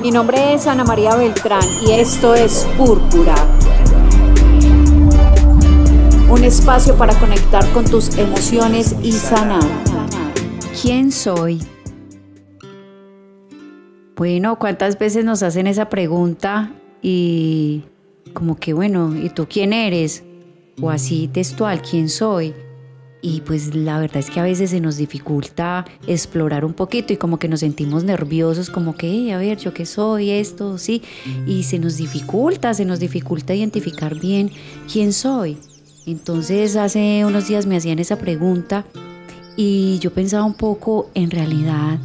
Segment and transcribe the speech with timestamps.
[0.00, 3.34] Mi nombre es Ana María Beltrán y esto es Púrpura.
[6.28, 9.62] Un espacio para conectar con tus emociones y sanar.
[10.80, 11.60] ¿Quién soy?
[14.16, 17.82] Bueno, ¿cuántas veces nos hacen esa pregunta y
[18.34, 20.24] como que, bueno, ¿y tú quién eres?
[20.80, 22.54] O así textual, ¿quién soy?
[23.24, 27.16] Y pues la verdad es que a veces se nos dificulta explorar un poquito y
[27.16, 31.02] como que nos sentimos nerviosos, como que, a ver, yo qué soy, esto, sí,
[31.46, 34.50] y se nos dificulta, se nos dificulta identificar bien
[34.92, 35.56] quién soy.
[36.04, 38.84] Entonces hace unos días me hacían esa pregunta
[39.56, 42.00] y yo pensaba un poco en realidad,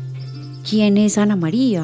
[0.70, 1.84] ¿quién es Ana María?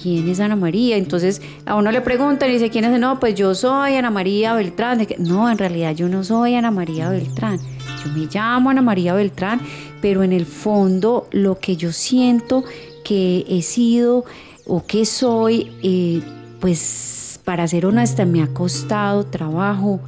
[0.00, 0.98] ¿quién es Ana María?
[0.98, 3.00] Entonces a uno le preguntan y dice, ¿quién es?
[3.00, 5.04] No, pues yo soy Ana María Beltrán.
[5.18, 7.58] No, en realidad yo no soy Ana María Beltrán
[8.08, 9.60] me llamo Ana María Beltrán,
[10.00, 12.64] pero en el fondo lo que yo siento
[13.04, 14.24] que he sido
[14.66, 16.22] o que soy, eh,
[16.60, 20.00] pues para ser honesta, me ha costado trabajo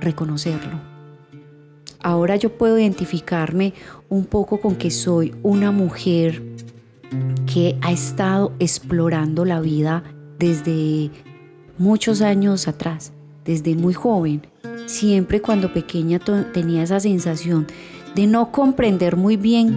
[0.00, 0.78] reconocerlo.
[2.00, 3.72] Ahora yo puedo identificarme
[4.08, 6.42] un poco con que soy una mujer
[7.52, 10.04] que ha estado explorando la vida
[10.38, 11.10] desde
[11.78, 13.12] muchos años atrás,
[13.44, 14.42] desde muy joven
[14.86, 16.18] siempre cuando pequeña
[16.52, 17.66] tenía esa sensación
[18.14, 19.76] de no comprender muy bien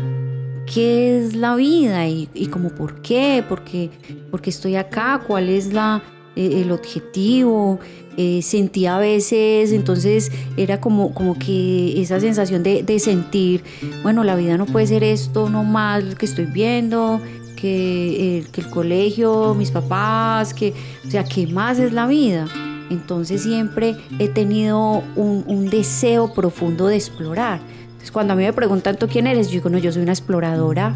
[0.74, 3.90] qué es la vida y, como por qué, porque,
[4.32, 6.02] porque estoy acá, cuál es la,
[6.36, 7.80] e, el objetivo.
[8.22, 13.64] Eh, sentía a veces, entonces era como, como que esa sensación de, sentir,
[14.04, 17.22] bueno, la vida no puede ser esto no más que estoy viendo,
[17.56, 20.74] que, eh, que el colegio, mis papás, que,
[21.08, 22.46] o sea, ¿qué más es la vida?
[22.90, 27.60] Entonces siempre he tenido un, deseo profundo de explorar.
[27.84, 29.48] Entonces cuando a mí me preguntan, ¿tú quién eres?
[29.48, 30.96] Yo digo, no, yo soy una exploradora,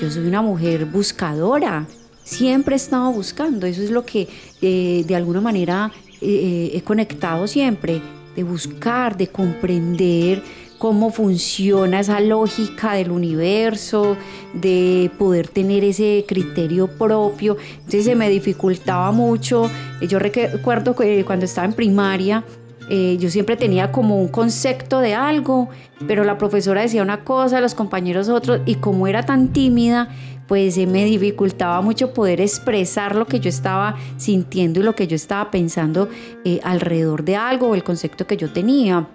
[0.00, 1.86] yo soy una mujer buscadora.
[2.22, 4.28] Siempre he estado buscando, eso es lo que
[4.62, 8.00] eh, de alguna manera eh, eh, he conectado siempre,
[8.34, 10.42] de buscar, de comprender
[10.84, 14.18] cómo funciona esa lógica del universo,
[14.52, 17.56] de poder tener ese criterio propio.
[17.76, 19.70] Entonces se me dificultaba mucho.
[20.06, 22.44] Yo recuerdo que cuando estaba en primaria,
[22.90, 25.70] eh, yo siempre tenía como un concepto de algo,
[26.06, 30.10] pero la profesora decía una cosa, los compañeros otros, y como era tan tímida,
[30.46, 35.06] pues se me dificultaba mucho poder expresar lo que yo estaba sintiendo y lo que
[35.06, 36.10] yo estaba pensando
[36.44, 39.08] eh, alrededor de algo o el concepto que yo tenía.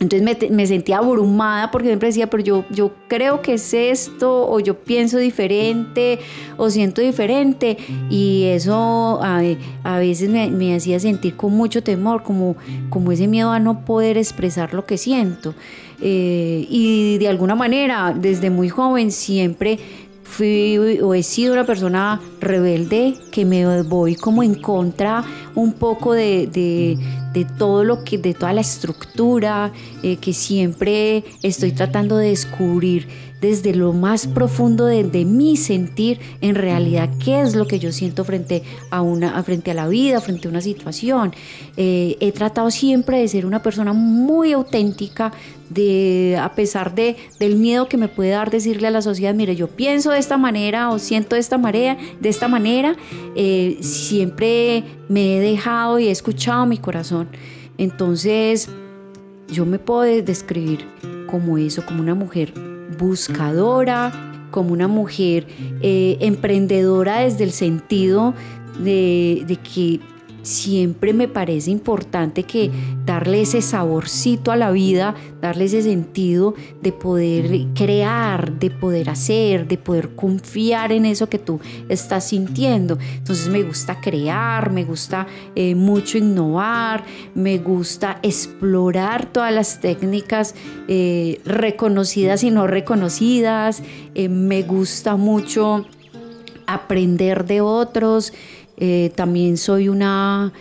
[0.00, 4.58] Entonces me, sentía abrumada porque siempre decía, pero yo, yo creo que es esto, o
[4.58, 6.18] yo pienso diferente,
[6.56, 7.76] o siento diferente.
[8.10, 12.56] Y eso a, veces me, hacía sentir con mucho temor, como,
[12.90, 15.54] como ese miedo a no poder expresar lo que siento.
[16.00, 19.78] Eh, y de alguna manera, desde muy joven, siempre
[20.24, 25.24] fui o he sido una persona rebelde que me voy como en contra
[25.54, 26.48] un poco de,
[27.34, 33.08] de todo lo que, de toda la estructura eh, que siempre estoy tratando de descubrir
[33.44, 38.24] desde lo más profundo de, mi sentir en realidad qué es lo que yo siento
[38.24, 41.34] frente a una frente a la vida frente a una situación.
[41.76, 45.30] Eh, he tratado siempre de ser una persona muy auténtica
[45.68, 49.56] de a pesar de del miedo que me puede dar decirle a la sociedad mire
[49.56, 52.96] yo pienso de esta manera o siento de esta manera de esta manera
[53.36, 57.28] eh, siempre me he dejado y he escuchado mi corazón.
[57.76, 58.70] Entonces
[59.48, 60.86] yo me puedo describir
[61.26, 64.12] como eso como una mujer buscadora,
[64.50, 65.46] como una mujer
[65.82, 68.34] eh, emprendedora desde el sentido
[68.78, 70.00] de, de que
[70.44, 72.70] siempre me parece importante que
[73.04, 79.66] darle ese saborcito a la vida, darle ese sentido de poder crear, de poder hacer,
[79.66, 82.98] de poder confiar en eso que tú estás sintiendo.
[83.16, 90.54] Entonces me gusta crear, me gusta eh, mucho innovar, me gusta explorar todas las técnicas
[90.88, 93.82] eh, reconocidas y no reconocidas,
[94.14, 95.86] eh, me gusta mucho
[96.66, 98.32] aprender de otros.
[98.76, 100.52] Eh, también soy una,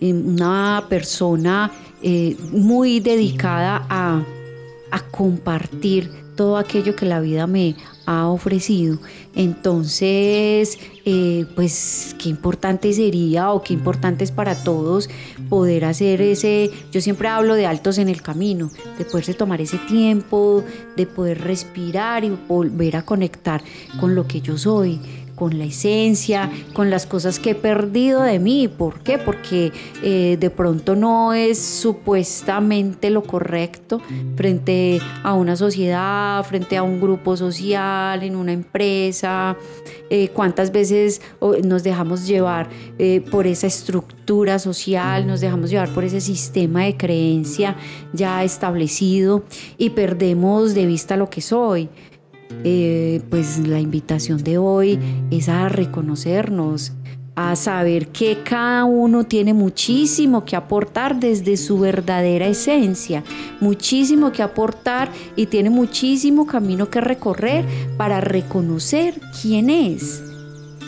[0.00, 1.72] eh, una persona
[2.02, 4.24] eh, muy dedicada a,
[5.10, 7.76] compartir todo aquello que la vida me
[8.06, 8.98] ha ofrecido.
[9.34, 10.78] Entonces,
[11.54, 15.10] pues qué importante sería o qué importante es para todos
[15.50, 19.76] poder hacer ese, yo siempre hablo de altos en el camino, de poderse tomar ese
[19.76, 20.64] tiempo,
[20.96, 23.62] de poder respirar y volver a conectar
[24.00, 24.98] con lo que yo soy,
[25.36, 28.66] con la esencia, con las cosas que he perdido de mí.
[28.66, 29.18] ¿Por qué?
[29.18, 29.70] Porque
[30.02, 34.00] eh, de pronto no es supuestamente lo correcto
[34.34, 39.56] frente a una sociedad, frente a un grupo social, en una empresa.
[40.08, 41.20] Eh, cuántas veces
[41.64, 42.68] nos dejamos llevar
[42.98, 47.76] eh, por esa estructura social, nos dejamos llevar por ese sistema de creencia
[48.12, 49.44] ya establecido
[49.76, 51.88] y perdemos de vista lo que soy.
[52.64, 54.98] Eh, pues la invitación de hoy
[55.30, 56.92] es a reconocernos,
[57.36, 63.22] a saber que cada uno tiene muchísimo que aportar desde su verdadera esencia,
[63.60, 67.64] muchísimo que aportar y tiene muchísimo camino que recorrer
[67.98, 70.22] para reconocer quién es,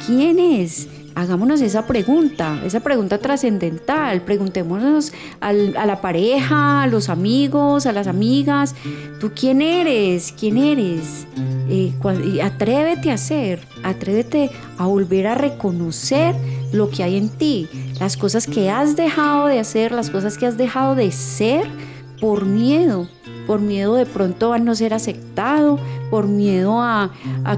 [0.06, 0.88] quién es
[1.18, 4.22] hagámonos esa pregunta, esa pregunta trascendental.
[4.22, 8.74] Preguntémonos a la pareja, a los amigos, a las amigas,
[9.18, 10.32] ¿tú quién eres?
[10.38, 11.26] ¿Quién eres?
[11.68, 11.92] Eh,
[12.24, 16.36] y atrévete a ser, atrévete a volver a reconocer
[16.72, 17.68] lo que hay en ti,
[17.98, 21.66] las cosas que has dejado de hacer, las cosas que has dejado de ser
[22.20, 23.08] por miedo,
[23.48, 25.80] por miedo de pronto a no ser aceptado,
[26.10, 27.10] por miedo a,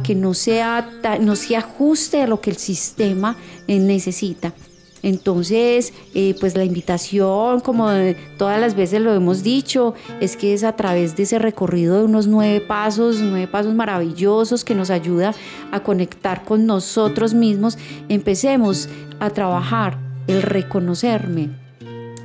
[0.04, 0.88] que no, sea,
[1.20, 4.54] no se ajuste a lo que el sistema eh, necesita.
[5.02, 7.88] Entonces, eh, pues la invitación, como
[8.38, 12.04] todas las veces lo hemos dicho, es que es a través de ese recorrido de
[12.04, 15.34] unos nueve pasos, nueve pasos maravillosos que nos ayuda
[15.72, 17.78] a conectar con nosotros mismos,
[18.08, 18.88] empecemos
[19.18, 19.98] a trabajar
[20.28, 21.48] el reconocerme,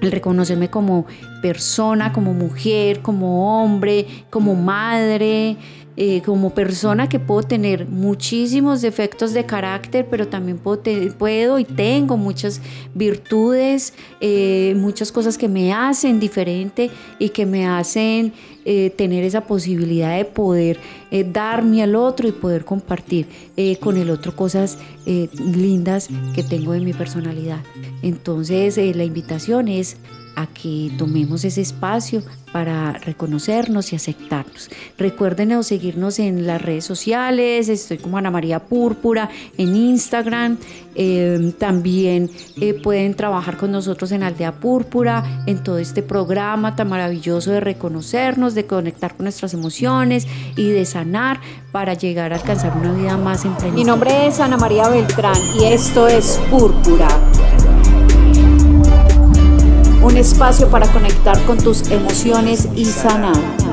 [0.01, 1.05] el reconocerme como
[1.41, 5.57] persona, como mujer, como hombre, como madre,
[5.97, 12.17] eh, como persona que puedo tener muchísimos defectos de carácter, pero también puedo, y tengo
[12.17, 12.59] muchas
[12.93, 18.33] virtudes, eh, muchas cosas que me hacen diferente y que me hacen
[18.65, 20.79] eh, tener esa posibilidad de poder
[21.31, 23.27] darme al otro y poder compartir
[23.79, 27.59] con el otro cosas lindas que tengo de mi personalidad.
[28.01, 29.95] Entonces la invitación es
[30.35, 32.21] a que tomemos ese espacio
[32.55, 34.69] para reconocernos y aceptarnos.
[34.97, 40.57] Recuerden seguirnos en las redes sociales, estoy como Ana María Púrpura en Instagram,
[40.95, 46.87] eh, también eh, pueden trabajar con nosotros en Aldea Púrpura, en todo este programa tan
[46.87, 51.41] maravilloso de reconocernos, de conectar con nuestras emociones y de sanar
[51.73, 55.65] para llegar a alcanzar una vida más en Mi nombre es Ana María Beltrán y
[55.65, 57.09] esto es Púrpura
[60.05, 63.64] un espacio para conectar con tus emociones y sanar.